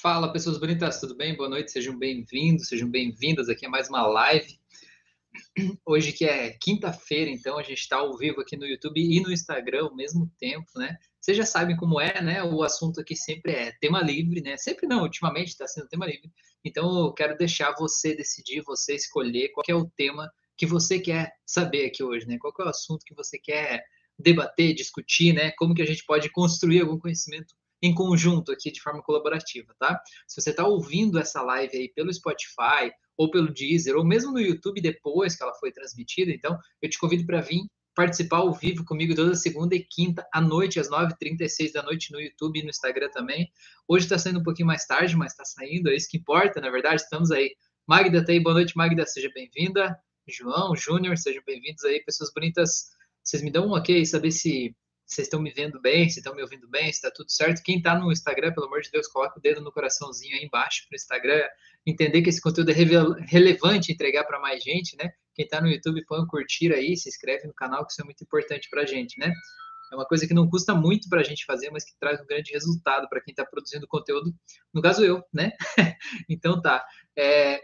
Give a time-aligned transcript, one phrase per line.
[0.00, 1.36] Fala, pessoas bonitas, tudo bem?
[1.36, 4.56] Boa noite, sejam bem-vindos, sejam bem-vindas aqui a mais uma live.
[5.84, 9.32] Hoje que é quinta-feira, então a gente está ao vivo aqui no YouTube e no
[9.32, 10.96] Instagram ao mesmo tempo, né?
[11.20, 12.44] Vocês já sabem como é, né?
[12.44, 14.56] O assunto aqui sempre é tema livre, né?
[14.56, 16.30] Sempre não, ultimamente está sendo tema livre.
[16.64, 21.32] Então eu quero deixar você decidir, você escolher qual é o tema que você quer
[21.44, 22.38] saber aqui hoje, né?
[22.40, 23.82] Qual é o assunto que você quer
[24.16, 25.50] debater, discutir, né?
[25.58, 27.52] Como que a gente pode construir algum conhecimento
[27.82, 30.00] em conjunto aqui de forma colaborativa, tá?
[30.26, 34.40] Se você está ouvindo essa live aí pelo Spotify ou pelo Deezer ou mesmo no
[34.40, 37.62] YouTube depois que ela foi transmitida, então eu te convido para vir
[37.94, 42.20] participar ao vivo comigo toda segunda e quinta à noite, às 9h36 da noite no
[42.20, 43.50] YouTube e no Instagram também.
[43.88, 46.70] Hoje está saindo um pouquinho mais tarde, mas está saindo, é isso que importa, na
[46.70, 47.56] verdade, estamos aí.
[47.88, 49.98] Magda tá aí, boa noite, Magda, seja bem-vinda.
[50.28, 52.90] João, Júnior, sejam bem-vindos aí, pessoas bonitas.
[53.24, 54.76] Vocês me dão um ok, saber se
[55.08, 57.62] vocês estão me vendo bem, se estão me ouvindo bem, se está tudo certo.
[57.62, 60.86] Quem está no Instagram, pelo amor de Deus, coloca o dedo no coraçãozinho aí embaixo
[60.86, 61.48] para o Instagram
[61.86, 65.10] entender que esse conteúdo é relevante entregar para mais gente, né?
[65.34, 68.04] Quem está no YouTube, põe um curtir aí, se inscreve no canal, que isso é
[68.04, 69.32] muito importante para a gente, né?
[69.90, 72.26] É uma coisa que não custa muito para a gente fazer, mas que traz um
[72.26, 74.34] grande resultado para quem está produzindo conteúdo,
[74.74, 75.52] no caso eu, né?
[76.28, 76.84] então tá.
[77.16, 77.58] É,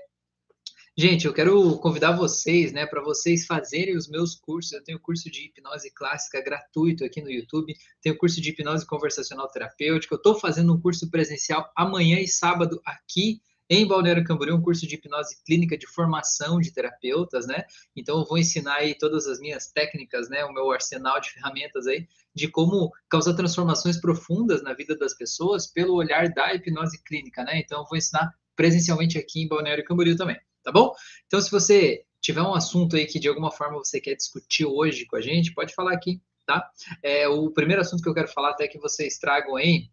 [0.96, 4.70] Gente, eu quero convidar vocês, né, para vocês fazerem os meus cursos.
[4.72, 9.48] Eu tenho curso de hipnose clássica gratuito aqui no YouTube, tenho curso de hipnose conversacional
[9.48, 10.14] terapêutica.
[10.14, 14.86] Eu estou fazendo um curso presencial amanhã e sábado aqui em Balneário Camboriú, um curso
[14.86, 17.64] de hipnose clínica de formação de terapeutas, né?
[17.96, 21.88] Então eu vou ensinar aí todas as minhas técnicas, né, o meu arsenal de ferramentas
[21.88, 27.42] aí de como causar transformações profundas na vida das pessoas pelo olhar da hipnose clínica,
[27.42, 27.58] né?
[27.58, 30.92] Então eu vou ensinar presencialmente aqui em Balneário Camboriú também tá bom?
[31.26, 35.04] Então, se você tiver um assunto aí que de alguma forma você quer discutir hoje
[35.04, 36.66] com a gente, pode falar aqui, tá?
[37.02, 39.88] É, o primeiro assunto que eu quero falar até que vocês tragam aí,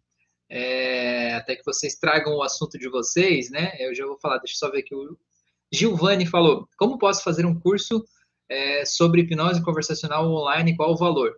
[0.48, 3.76] é, até que vocês tragam o assunto de vocês, né?
[3.78, 4.94] Eu já vou falar, deixa eu só ver aqui.
[4.94, 5.16] O
[5.70, 8.04] Gilvani falou: como posso fazer um curso
[8.48, 10.76] é, sobre hipnose conversacional online?
[10.76, 11.36] Qual o valor?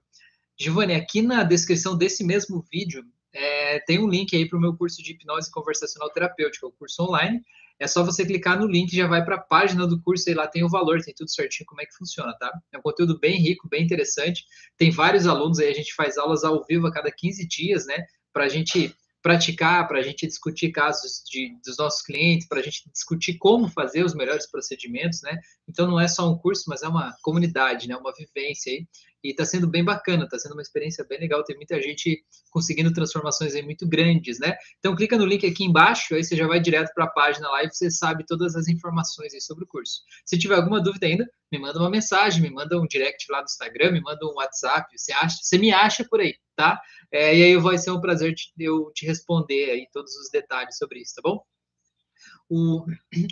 [0.57, 4.77] Giovanni, aqui na descrição desse mesmo vídeo é, tem um link aí para o meu
[4.77, 7.43] curso de hipnose conversacional terapêutica, o curso online.
[7.79, 10.47] É só você clicar no link, já vai para a página do curso e lá
[10.47, 12.53] tem o valor, tem tudo certinho como é que funciona, tá?
[12.73, 14.45] É um conteúdo bem rico, bem interessante.
[14.79, 18.05] Tem vários alunos aí, a gente faz aulas ao vivo a cada 15 dias, né?
[18.33, 22.63] Para a gente praticar, para a gente discutir casos de, dos nossos clientes, para a
[22.63, 25.39] gente discutir como fazer os melhores procedimentos, né?
[25.67, 27.97] Então não é só um curso, mas é uma comunidade, né?
[27.97, 28.87] Uma vivência aí.
[29.25, 31.43] E está sendo bem bacana, está sendo uma experiência bem legal.
[31.43, 34.55] Tem muita gente conseguindo transformações aí muito grandes, né?
[34.79, 37.65] Então clica no link aqui embaixo, aí você já vai direto para a página lá
[37.65, 40.03] e você sabe todas as informações aí sobre o curso.
[40.27, 43.45] Se tiver alguma dúvida ainda, me manda uma mensagem, me manda um direct lá no
[43.45, 46.79] Instagram, me manda um WhatsApp, você acha, você me acha por aí, tá?
[47.11, 50.77] É, e aí vai ser um prazer te, eu te responder aí todos os detalhes
[50.77, 51.43] sobre isso, tá bom?
[52.51, 52.85] O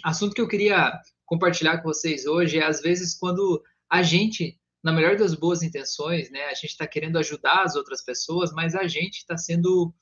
[0.02, 0.92] assunto que eu queria
[1.26, 6.30] compartilhar com vocês hoje é às vezes quando a gente na melhor das boas intenções,
[6.30, 6.44] né?
[6.46, 9.94] A gente está querendo ajudar as outras pessoas, mas a gente está sendo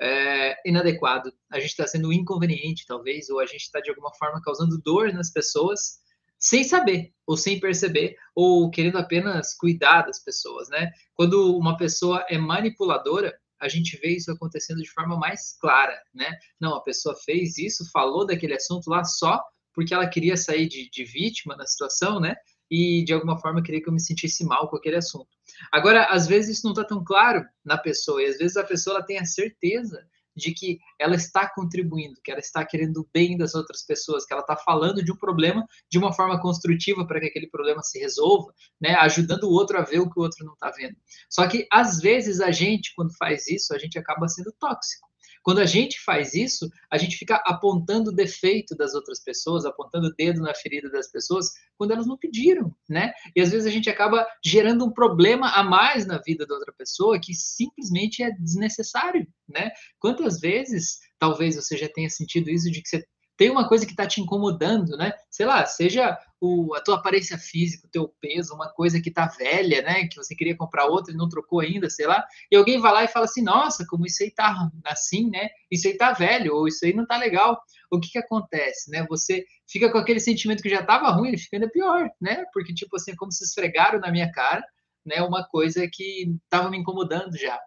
[0.00, 4.42] é, inadequado, a gente está sendo inconveniente, talvez, ou a gente está de alguma forma
[4.42, 6.02] causando dor nas pessoas
[6.38, 10.90] sem saber, ou sem perceber, ou querendo apenas cuidar das pessoas, né?
[11.14, 16.30] Quando uma pessoa é manipuladora, a gente vê isso acontecendo de forma mais clara, né?
[16.60, 19.40] Não, a pessoa fez isso, falou daquele assunto lá só
[19.74, 22.36] porque ela queria sair de, de vítima da situação, né?
[22.70, 25.28] E de alguma forma queria que eu me sentisse mal com aquele assunto.
[25.72, 28.96] Agora, às vezes isso não está tão claro na pessoa, e às vezes a pessoa
[28.96, 30.04] ela tem a certeza
[30.36, 34.32] de que ela está contribuindo, que ela está querendo o bem das outras pessoas, que
[34.32, 37.98] ela está falando de um problema de uma forma construtiva para que aquele problema se
[37.98, 40.96] resolva, né, ajudando o outro a ver o que o outro não está vendo.
[41.30, 45.08] Só que às vezes a gente, quando faz isso, a gente acaba sendo tóxico.
[45.44, 50.08] Quando a gente faz isso, a gente fica apontando o defeito das outras pessoas, apontando
[50.08, 53.12] o dedo na ferida das pessoas, quando elas não pediram, né?
[53.36, 56.72] E às vezes a gente acaba gerando um problema a mais na vida da outra
[56.72, 59.70] pessoa que simplesmente é desnecessário, né?
[59.98, 63.04] Quantas vezes, talvez você já tenha sentido isso de que você
[63.36, 65.12] tem uma coisa que está te incomodando, né?
[65.30, 69.26] Sei lá, seja o, a tua aparência física, o teu peso, uma coisa que está
[69.26, 70.06] velha, né?
[70.06, 72.24] Que você queria comprar outra e não trocou ainda, sei lá.
[72.50, 75.48] E alguém vai lá e fala assim, nossa, como isso aí tá assim, né?
[75.70, 77.60] Isso aí tá velho, ou isso aí não tá legal.
[77.90, 79.04] O que que acontece, né?
[79.08, 82.44] Você fica com aquele sentimento que já estava ruim, ele fica ainda pior, né?
[82.52, 84.64] Porque, tipo assim, é como se esfregaram na minha cara,
[85.04, 85.22] né?
[85.22, 87.58] Uma coisa que estava me incomodando já.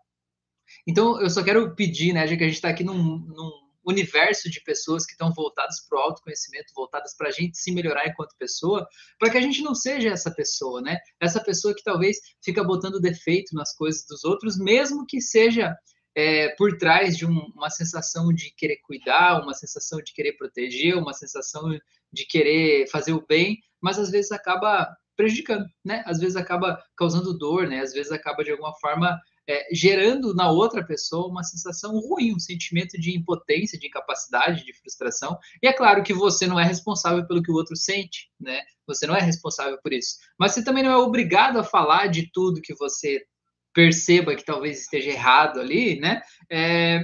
[0.85, 4.49] Então, eu só quero pedir, né, já que a gente está aqui num, num universo
[4.49, 8.35] de pessoas que estão voltadas para o autoconhecimento, voltadas para a gente se melhorar enquanto
[8.37, 8.87] pessoa,
[9.17, 10.97] para que a gente não seja essa pessoa, né?
[11.19, 15.75] Essa pessoa que talvez fica botando defeito nas coisas dos outros, mesmo que seja
[16.15, 20.97] é, por trás de um, uma sensação de querer cuidar, uma sensação de querer proteger,
[20.97, 21.69] uma sensação
[22.11, 26.03] de querer fazer o bem, mas às vezes acaba prejudicando, né?
[26.05, 27.81] Às vezes acaba causando dor, né?
[27.81, 32.39] Às vezes acaba de alguma forma é, gerando na outra pessoa uma sensação ruim, um
[32.39, 35.37] sentimento de impotência, de incapacidade, de frustração.
[35.63, 38.61] E é claro que você não é responsável pelo que o outro sente, né?
[38.85, 40.17] Você não é responsável por isso.
[40.37, 43.25] Mas você também não é obrigado a falar de tudo que você
[43.73, 46.21] perceba que talvez esteja errado ali, né?
[46.51, 47.03] É,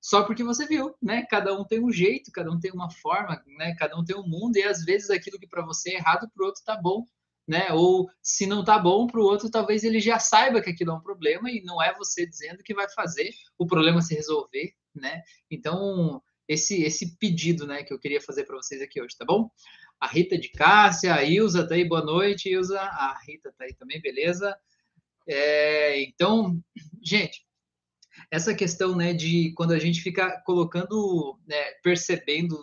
[0.00, 1.24] só porque você viu, né?
[1.30, 3.74] Cada um tem um jeito, cada um tem uma forma, né?
[3.78, 6.42] Cada um tem um mundo e às vezes aquilo que para você é errado para
[6.42, 7.04] o outro tá bom
[7.46, 7.72] né?
[7.72, 10.94] Ou se não tá bom para o outro, talvez ele já saiba que aquilo é
[10.94, 15.22] um problema e não é você dizendo que vai fazer o problema se resolver, né?
[15.50, 19.50] Então, esse esse pedido, né, que eu queria fazer para vocês aqui hoje, tá bom?
[20.00, 22.80] A Rita de Cássia, a Ilza tá aí, boa noite, Ilza.
[22.80, 24.54] A Rita tá aí também, beleza?
[25.26, 26.60] É, então,
[27.02, 27.46] gente,
[28.30, 32.58] essa questão, né, de quando a gente fica colocando, né, percebendo,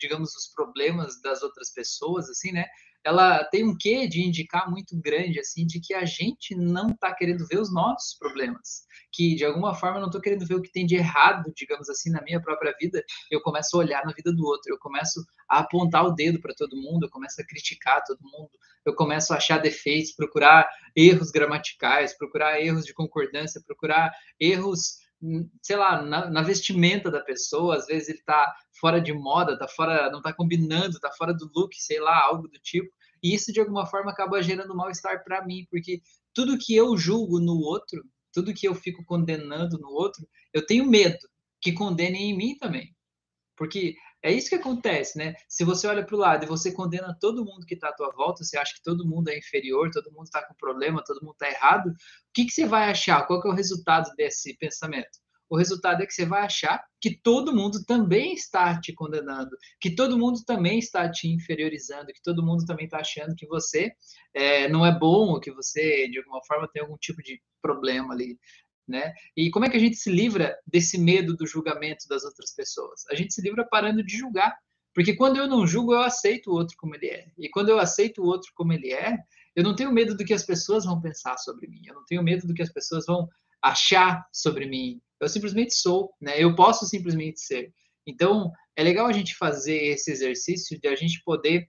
[0.00, 2.66] digamos, os problemas das outras pessoas, assim, né,
[3.06, 7.14] ela tem um quê de indicar muito grande, assim, de que a gente não está
[7.14, 10.60] querendo ver os nossos problemas, que de alguma forma eu não estou querendo ver o
[10.60, 13.00] que tem de errado, digamos assim, na minha própria vida,
[13.30, 16.52] eu começo a olhar na vida do outro, eu começo a apontar o dedo para
[16.52, 18.50] todo mundo, eu começo a criticar todo mundo,
[18.84, 25.06] eu começo a achar defeitos, procurar erros gramaticais, procurar erros de concordância, procurar erros
[25.62, 29.66] sei lá, na, na, vestimenta da pessoa, às vezes ele tá fora de moda, tá
[29.66, 32.88] fora, não tá combinando, tá fora do look, sei lá, algo do tipo.
[33.22, 36.00] E isso de alguma forma acaba gerando mal-estar para mim, porque
[36.34, 40.86] tudo que eu julgo no outro, tudo que eu fico condenando no outro, eu tenho
[40.86, 41.26] medo
[41.60, 42.94] que condenem em mim também.
[43.56, 45.34] Porque é isso que acontece, né?
[45.48, 48.12] Se você olha para o lado e você condena todo mundo que está à tua
[48.12, 51.32] volta, você acha que todo mundo é inferior, todo mundo está com problema, todo mundo
[51.32, 51.94] está errado, o
[52.34, 53.26] que, que você vai achar?
[53.26, 55.18] Qual é o resultado desse pensamento?
[55.48, 59.94] O resultado é que você vai achar que todo mundo também está te condenando, que
[59.94, 63.92] todo mundo também está te inferiorizando, que todo mundo também está achando que você
[64.34, 68.12] é, não é bom, ou que você, de alguma forma, tem algum tipo de problema
[68.12, 68.38] ali.
[68.88, 69.12] Né?
[69.36, 73.04] E como é que a gente se livra desse medo do julgamento das outras pessoas?
[73.10, 74.56] A gente se livra parando de julgar.
[74.94, 77.26] Porque quando eu não julgo, eu aceito o outro como ele é.
[77.36, 79.18] E quando eu aceito o outro como ele é,
[79.54, 81.82] eu não tenho medo do que as pessoas vão pensar sobre mim.
[81.84, 83.28] Eu não tenho medo do que as pessoas vão
[83.60, 84.98] achar sobre mim.
[85.20, 86.42] Eu simplesmente sou, né?
[86.42, 87.72] Eu posso simplesmente ser.
[88.06, 91.68] Então, é legal a gente fazer esse exercício de a gente poder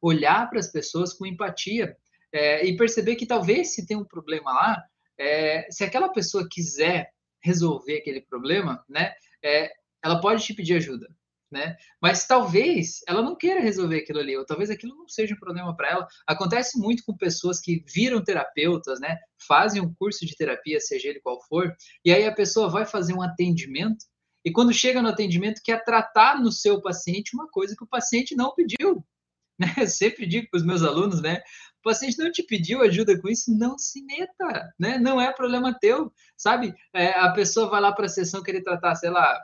[0.00, 1.96] olhar para as pessoas com empatia
[2.32, 4.82] é, e perceber que talvez se tem um problema lá,
[5.18, 7.10] é, se aquela pessoa quiser
[7.42, 9.12] resolver aquele problema, né,
[9.42, 9.70] é,
[10.02, 11.08] ela pode te pedir ajuda
[11.50, 11.76] né?
[12.00, 15.74] Mas talvez ela não queira resolver aquilo ali, ou talvez aquilo não seja um problema
[15.76, 16.08] para ela.
[16.26, 19.18] Acontece muito com pessoas que viram terapeutas, né?
[19.46, 21.74] Fazem um curso de terapia, seja ele qual for,
[22.04, 24.04] e aí a pessoa vai fazer um atendimento,
[24.44, 28.34] e quando chega no atendimento quer tratar no seu paciente uma coisa que o paciente
[28.34, 29.04] não pediu.
[29.60, 29.74] Né?
[29.76, 31.42] Eu sempre digo para os meus alunos, né?
[31.80, 34.96] O paciente não te pediu ajuda com isso, não se meta, né?
[34.96, 36.74] Não é problema teu, sabe?
[36.94, 39.38] É, a pessoa vai lá para a sessão querer tratar, sei lá,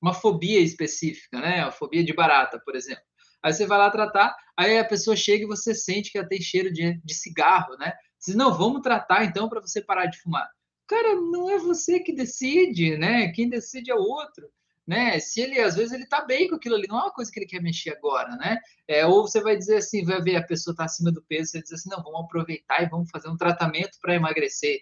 [0.00, 1.60] uma fobia específica, né?
[1.60, 3.02] A fobia de barata, por exemplo.
[3.42, 6.40] Aí você vai lá tratar, aí a pessoa chega e você sente que ela tem
[6.40, 7.92] cheiro de, de cigarro, né?
[8.18, 10.48] Você diz, não, vamos tratar então para você parar de fumar.
[10.88, 13.32] Cara, não é você que decide, né?
[13.32, 14.48] Quem decide é o outro.
[14.86, 15.18] Né?
[15.18, 17.40] Se ele às vezes ele tá bem com aquilo ali, não é uma coisa que
[17.40, 18.56] ele quer mexer agora, né?
[18.86, 21.60] É, ou você vai dizer assim, vai ver a pessoa tá acima do peso, você
[21.60, 24.80] diz assim, não, vamos aproveitar e vamos fazer um tratamento para emagrecer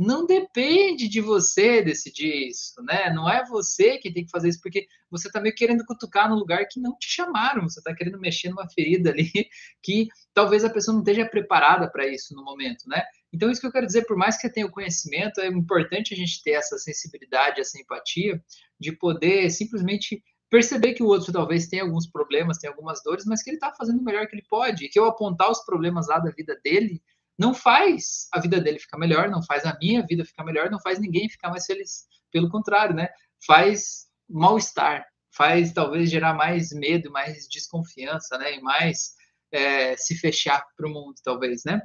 [0.00, 3.12] não depende de você decidir isso, né?
[3.12, 6.36] Não é você que tem que fazer isso, porque você está meio querendo cutucar no
[6.36, 9.30] lugar que não te chamaram, você está querendo mexer numa ferida ali
[9.82, 13.02] que talvez a pessoa não esteja preparada para isso no momento, né?
[13.30, 16.14] Então, isso que eu quero dizer, por mais que eu tenha o conhecimento, é importante
[16.14, 18.42] a gente ter essa sensibilidade, essa empatia,
[18.80, 23.42] de poder simplesmente perceber que o outro talvez tenha alguns problemas, tenha algumas dores, mas
[23.42, 26.08] que ele está fazendo o melhor que ele pode, e que eu apontar os problemas
[26.08, 27.02] lá da vida dele
[27.40, 30.78] não faz a vida dele ficar melhor, não faz a minha vida ficar melhor, não
[30.78, 32.06] faz ninguém ficar mais feliz.
[32.30, 33.08] Pelo contrário, né?
[33.46, 38.56] Faz mal-estar, faz talvez gerar mais medo, mais desconfiança, né?
[38.56, 39.14] E mais
[39.50, 41.80] é, se fechar para o mundo, talvez, né?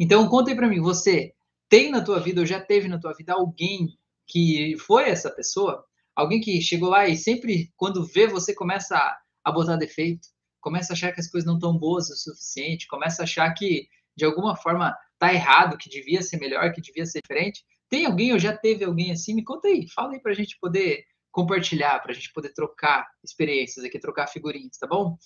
[0.00, 1.34] Então, conta aí para mim, você
[1.68, 3.88] tem na tua vida, ou já teve na tua vida alguém
[4.26, 5.84] que foi essa pessoa?
[6.14, 10.28] Alguém que chegou lá e sempre, quando vê, você começa a, a botar defeito,
[10.62, 13.86] começa a achar que as coisas não estão boas o suficiente, começa a achar que
[14.16, 17.64] de alguma forma tá errado, que devia ser melhor, que devia ser diferente?
[17.88, 19.34] Tem alguém ou já teve alguém assim?
[19.34, 23.06] Me conta aí, fala aí para a gente poder compartilhar, para a gente poder trocar
[23.22, 25.16] experiências aqui, trocar figurinhas, tá bom?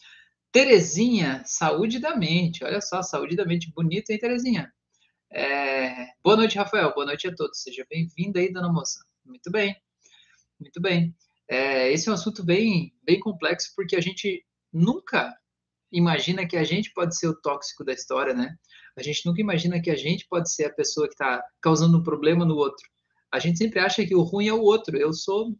[0.53, 4.73] Terezinha, saúde da mente, olha só, saúde da mente, bonito, hein, Terezinha?
[5.33, 6.09] É...
[6.25, 6.93] Boa noite, Rafael.
[6.93, 7.63] Boa noite a todos.
[7.63, 8.99] Seja bem-vindo aí, dona moça.
[9.25, 9.77] Muito bem,
[10.59, 11.15] muito bem.
[11.49, 15.37] É, esse é um assunto bem, bem complexo, porque a gente nunca
[15.93, 18.55] imagina que a gente pode ser o tóxico da história, né?
[18.97, 22.03] A gente nunca imagina que a gente pode ser a pessoa que está causando um
[22.03, 22.87] problema no outro.
[23.33, 24.97] A gente sempre acha que o ruim é o outro.
[24.97, 25.57] Eu sou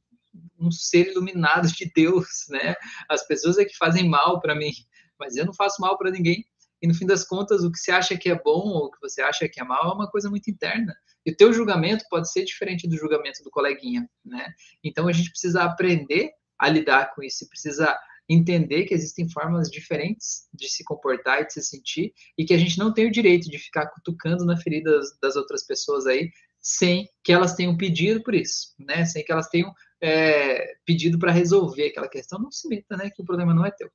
[0.59, 2.75] um ser iluminado de Deus, né?
[3.09, 4.73] As pessoas é que fazem mal para mim,
[5.19, 6.45] mas eu não faço mal para ninguém.
[6.83, 8.99] E no fim das contas, o que você acha que é bom ou o que
[9.01, 10.95] você acha que é mal é uma coisa muito interna.
[11.27, 14.47] E o teu julgamento pode ser diferente do julgamento do coleguinha, né?
[14.83, 17.99] Então a gente precisa aprender a lidar com isso, precisa
[18.31, 22.59] entender que existem formas diferentes de se comportar e de se sentir e que a
[22.59, 26.31] gente não tem o direito de ficar cutucando na ferida das, das outras pessoas aí
[26.61, 29.05] sem que elas tenham pedido por isso, né?
[29.05, 33.11] Sem que elas tenham é, pedido para resolver aquela questão, não se meta, né?
[33.11, 33.91] Que o problema não é teu.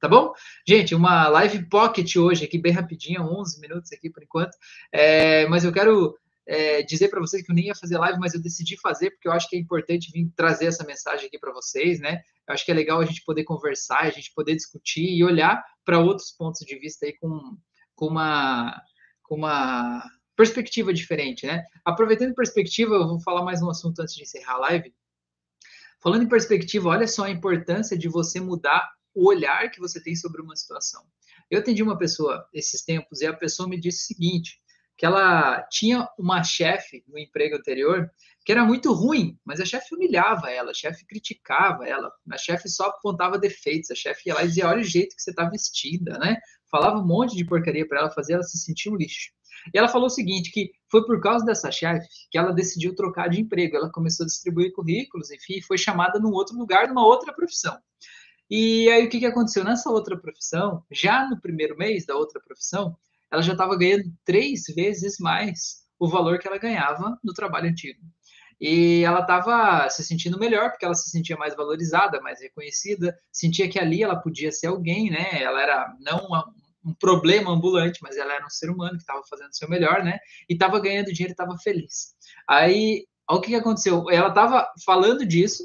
[0.00, 0.32] Tá bom?
[0.66, 4.56] Gente, uma live pocket hoje aqui, bem rapidinho, 11 minutos aqui por enquanto.
[4.92, 6.16] É, mas eu quero
[6.48, 9.28] é, dizer para vocês que eu nem ia fazer live, mas eu decidi fazer porque
[9.28, 12.22] eu acho que é importante vir trazer essa mensagem aqui para vocês, né?
[12.48, 15.62] Eu acho que é legal a gente poder conversar, a gente poder discutir e olhar
[15.84, 17.58] para outros pontos de vista aí com,
[17.94, 18.82] com uma
[19.22, 20.02] com uma
[20.34, 21.62] perspectiva diferente, né?
[21.84, 24.94] Aproveitando perspectiva, eu vou falar mais um assunto antes de encerrar a live.
[26.00, 30.16] Falando em perspectiva, olha só a importância de você mudar o olhar que você tem
[30.16, 31.04] sobre uma situação.
[31.50, 34.62] Eu atendi uma pessoa esses tempos e a pessoa me disse o seguinte:
[34.98, 38.10] que ela tinha uma chefe no emprego anterior
[38.44, 42.68] que era muito ruim, mas a chefe humilhava ela, a chefe criticava ela, a chefe
[42.68, 45.48] só apontava defeitos, a chefe ia lá e dizia: olha o jeito que você está
[45.48, 46.36] vestida, né?
[46.70, 49.30] Falava um monte de porcaria para ela fazer ela se sentir um lixo.
[49.72, 53.28] E ela falou o seguinte, que foi por causa dessa chefe que ela decidiu trocar
[53.28, 53.76] de emprego.
[53.76, 57.78] Ela começou a distribuir currículos, enfim, foi chamada num outro lugar, numa outra profissão.
[58.50, 59.62] E aí o que, que aconteceu?
[59.62, 62.96] Nessa outra profissão, já no primeiro mês da outra profissão,
[63.30, 68.00] ela já estava ganhando três vezes mais o valor que ela ganhava no trabalho antigo.
[68.60, 73.68] E ela estava se sentindo melhor, porque ela se sentia mais valorizada, mais reconhecida, sentia
[73.68, 75.40] que ali ela podia ser alguém, né?
[75.40, 76.44] Ela era não uma,
[76.84, 80.02] um problema ambulante, mas ela era um ser humano que estava fazendo o seu melhor,
[80.02, 80.18] né?
[80.48, 82.14] E estava ganhando dinheiro, estava feliz.
[82.48, 84.10] Aí, o que, que aconteceu?
[84.10, 85.62] Ela estava falando disso,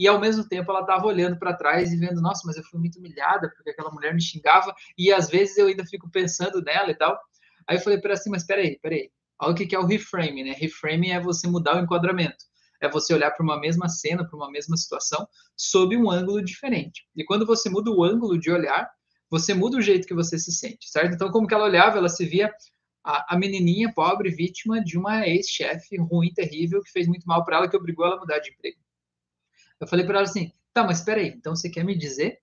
[0.00, 2.80] e ao mesmo tempo ela estava olhando para trás e vendo, nossa, mas eu fui
[2.80, 6.90] muito humilhada porque aquela mulher me xingava e às vezes eu ainda fico pensando nela
[6.90, 7.20] e tal.
[7.68, 10.52] Aí eu falei para assim, mas peraí, peraí, olha o que é o reframe, né?
[10.52, 12.46] Reframe é você mudar o enquadramento,
[12.80, 17.06] é você olhar para uma mesma cena, para uma mesma situação, sob um ângulo diferente.
[17.14, 18.90] E quando você muda o ângulo de olhar,
[19.28, 21.14] você muda o jeito que você se sente, certo?
[21.14, 22.50] Então, como que ela olhava, ela se via
[23.04, 27.58] a, a menininha pobre, vítima de uma ex-chefe ruim, terrível, que fez muito mal para
[27.58, 28.78] ela, que obrigou ela a mudar de emprego.
[29.80, 32.38] Eu falei para ela assim: tá, mas espera aí, então você quer me dizer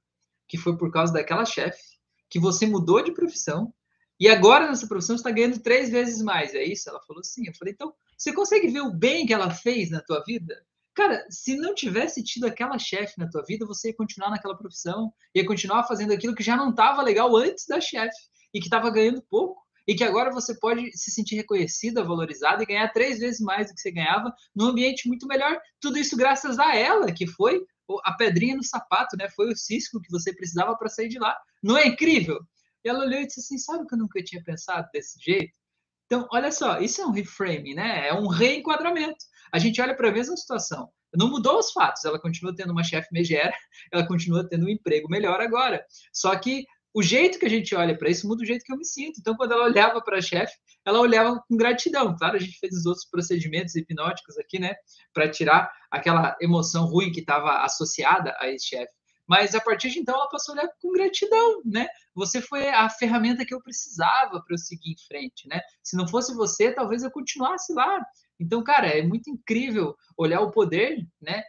[0.48, 1.98] que foi por causa daquela chefe
[2.30, 3.74] que você mudou de profissão
[4.20, 6.90] e agora nessa profissão está ganhando três vezes mais, é isso?
[6.90, 7.46] Ela falou sim.
[7.46, 10.56] Eu falei, então, você consegue ver o bem que ela fez na tua vida?
[10.96, 15.14] Cara, se não tivesse tido aquela chefe na tua vida, você ia continuar naquela profissão,
[15.36, 18.18] ia continuar fazendo aquilo que já não estava legal antes da chefe
[18.52, 22.66] e que estava ganhando pouco e que agora você pode se sentir reconhecida, valorizada e
[22.66, 25.58] ganhar três vezes mais do que você ganhava num ambiente muito melhor.
[25.80, 27.66] Tudo isso graças a ela, que foi
[28.04, 29.30] a pedrinha no sapato, né?
[29.30, 31.38] Foi o cisco que você precisava para sair de lá.
[31.64, 32.40] Não é incrível?
[32.84, 35.58] E ela olhou e disse assim: sabe que eu nunca tinha pensado desse jeito?
[36.06, 38.10] Então, olha só, isso é um reframe, né?
[38.10, 39.26] É um reenquadramento.
[39.54, 40.90] A gente olha para a mesma situação.
[41.16, 43.54] Não mudou os fatos, ela continua tendo uma chefe megera,
[43.92, 45.86] ela continua tendo um emprego melhor agora.
[46.14, 48.78] Só que o jeito que a gente olha para isso muda o jeito que eu
[48.78, 49.20] me sinto.
[49.20, 50.54] Então, quando ela olhava para a chefe,
[50.86, 52.16] ela olhava com gratidão.
[52.16, 54.76] Claro, a gente fez os outros procedimentos hipnóticos aqui, né,
[55.14, 58.92] para tirar aquela emoção ruim que estava associada a esse chefe.
[59.28, 61.88] Mas a partir de então, ela passou a olhar com gratidão, né?
[62.16, 65.60] Você foi a ferramenta que eu precisava para eu seguir em frente, né?
[65.84, 68.02] Se não fosse você, talvez eu continuasse lá.
[68.40, 71.44] Então, cara, é muito incrível olhar o poder, né,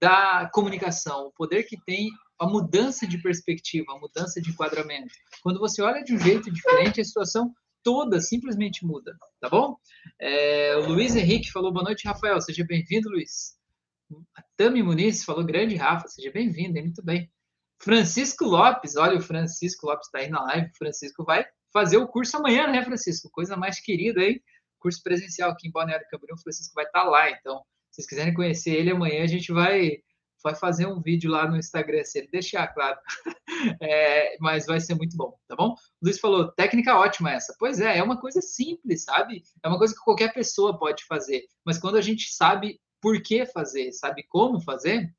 [0.00, 5.12] da comunicação, o poder que tem a mudança de perspectiva, a mudança de enquadramento.
[5.42, 9.76] Quando você olha de um jeito diferente, a situação toda simplesmente muda, tá bom?
[10.18, 12.40] É, o Luiz Henrique falou boa noite, Rafael.
[12.40, 13.58] Seja bem-vindo, Luiz.
[14.34, 16.08] A Tami Muniz falou grande, Rafa.
[16.08, 17.30] Seja bem-vindo, muito bem.
[17.78, 20.70] Francisco Lopes, olha, o Francisco Lopes está aí na live.
[20.70, 23.30] O Francisco vai fazer o curso amanhã, né, Francisco?
[23.30, 24.42] Coisa mais querida aí.
[24.78, 26.34] Curso presencial aqui em Balneário Camboriú.
[26.36, 27.58] O Francisco vai estar tá lá, então,
[27.90, 29.98] se vocês quiserem conhecer ele amanhã, a gente vai
[30.42, 32.98] vai fazer um vídeo lá no Instagram, se ele deixar, claro.
[33.82, 35.72] É, mas vai ser muito bom, tá bom?
[35.72, 37.54] O Luiz falou, técnica ótima essa.
[37.58, 39.42] Pois é, é uma coisa simples, sabe?
[39.62, 41.44] É uma coisa que qualquer pessoa pode fazer.
[41.62, 45.12] Mas quando a gente sabe por que fazer, sabe como fazer,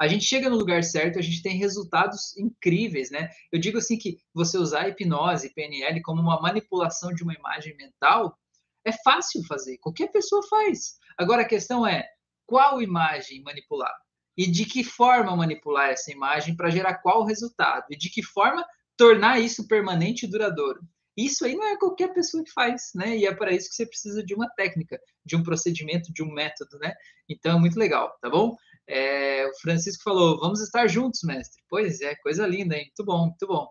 [0.00, 3.28] a gente chega no lugar certo, a gente tem resultados incríveis, né?
[3.52, 8.34] Eu digo assim que você usar hipnose, PNL como uma manipulação de uma imagem mental
[8.82, 10.98] É fácil fazer, qualquer pessoa faz.
[11.18, 12.08] Agora a questão é
[12.46, 13.94] qual imagem manipular
[14.36, 18.64] e de que forma manipular essa imagem para gerar qual resultado e de que forma
[18.96, 20.80] tornar isso permanente e duradouro.
[21.16, 23.16] Isso aí não é qualquer pessoa que faz, né?
[23.16, 26.32] E é para isso que você precisa de uma técnica, de um procedimento, de um
[26.32, 26.94] método, né?
[27.28, 28.56] Então é muito legal, tá bom?
[28.86, 31.62] É, o Francisco falou: vamos estar juntos, mestre.
[31.68, 32.84] Pois é, coisa linda, hein?
[32.84, 33.68] Muito bom, muito bom.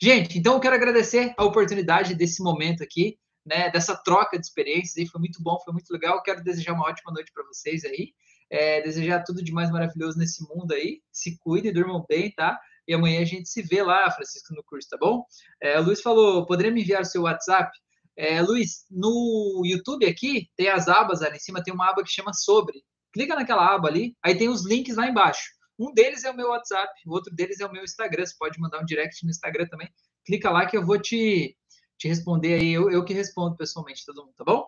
[0.00, 3.70] Gente, então eu quero agradecer a oportunidade desse momento aqui, né?
[3.70, 6.22] Dessa troca de experiências aí, foi muito bom, foi muito legal.
[6.22, 8.12] Quero desejar uma ótima noite para vocês aí.
[8.50, 11.00] É, desejar tudo de mais maravilhoso nesse mundo aí.
[11.12, 12.58] Se cuidem, durmam bem, tá?
[12.86, 15.24] E amanhã a gente se vê lá, Francisco, no curso, tá bom?
[15.60, 17.70] É, o Luiz falou: poderia me enviar o seu WhatsApp?
[18.16, 22.10] É, Luiz, no YouTube aqui tem as abas ali em cima, tem uma aba que
[22.10, 22.82] chama Sobre.
[23.12, 25.50] Clica naquela aba ali, aí tem os links lá embaixo.
[25.78, 28.26] Um deles é o meu WhatsApp, o outro deles é o meu Instagram.
[28.26, 29.88] Você pode mandar um direct no Instagram também.
[30.24, 31.56] Clica lá que eu vou te,
[31.96, 32.72] te responder aí.
[32.72, 34.66] Eu, eu que respondo pessoalmente, todo mundo, tá bom?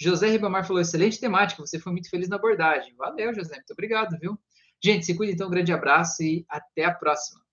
[0.00, 2.94] José Ribamar falou: excelente temática, você foi muito feliz na abordagem.
[2.96, 4.38] Valeu, José, muito obrigado, viu?
[4.82, 7.43] Gente, se cuida então, um grande abraço e até a próxima.